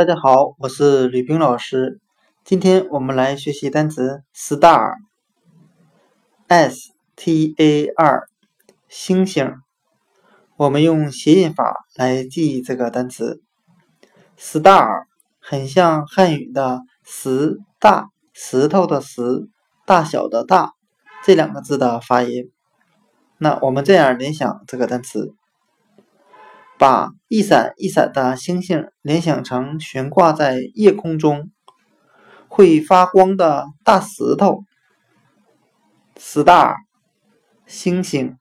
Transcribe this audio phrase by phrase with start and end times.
[0.00, 2.00] 大家好，我是吕冰老师。
[2.42, 4.94] 今天我们来学习单词 star，s
[7.16, 8.22] t a r，
[8.88, 9.56] 星星。
[10.56, 13.42] 我们用谐音法来记忆这个单词
[14.38, 15.04] star，
[15.38, 19.50] 很像汉语的石大石头的石，
[19.84, 20.72] 大小的大
[21.22, 22.50] 这两个字的发音。
[23.36, 25.34] 那我们这样联想这个单词。
[26.80, 31.50] 把一闪一闪的星星联想成悬挂在夜空中
[32.48, 34.64] 会发光的大石头
[36.16, 36.76] ，star，
[37.66, 38.38] 星星。